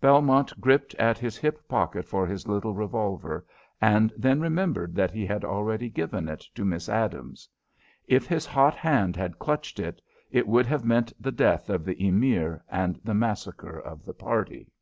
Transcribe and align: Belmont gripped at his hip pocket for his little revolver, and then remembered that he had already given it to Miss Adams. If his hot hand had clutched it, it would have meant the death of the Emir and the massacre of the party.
Belmont 0.00 0.52
gripped 0.60 0.92
at 0.96 1.18
his 1.18 1.36
hip 1.36 1.68
pocket 1.68 2.04
for 2.04 2.26
his 2.26 2.48
little 2.48 2.74
revolver, 2.74 3.46
and 3.80 4.12
then 4.16 4.40
remembered 4.40 4.96
that 4.96 5.12
he 5.12 5.24
had 5.24 5.44
already 5.44 5.88
given 5.88 6.28
it 6.28 6.40
to 6.56 6.64
Miss 6.64 6.88
Adams. 6.88 7.48
If 8.08 8.26
his 8.26 8.44
hot 8.44 8.74
hand 8.74 9.14
had 9.14 9.38
clutched 9.38 9.78
it, 9.78 10.02
it 10.32 10.48
would 10.48 10.66
have 10.66 10.84
meant 10.84 11.12
the 11.22 11.30
death 11.30 11.70
of 11.70 11.84
the 11.84 11.96
Emir 12.04 12.64
and 12.68 12.98
the 13.04 13.14
massacre 13.14 13.78
of 13.78 14.04
the 14.04 14.14
party. 14.14 14.72